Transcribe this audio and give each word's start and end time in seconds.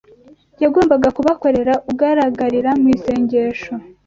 yagombaga 0.63 1.07
kubakorera 1.17 1.73
ugaragarira 1.91 2.71
mu 2.81 2.87
isengesho 2.95 3.73